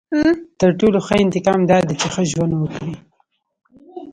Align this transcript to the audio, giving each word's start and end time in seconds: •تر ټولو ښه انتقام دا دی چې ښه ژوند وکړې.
•تر 0.59 0.69
ټولو 0.79 0.97
ښه 1.05 1.15
انتقام 1.25 1.59
دا 1.71 1.77
دی 1.87 1.95
چې 2.01 2.07
ښه 2.13 2.21
ژوند 2.31 2.53
وکړې. 2.57 2.93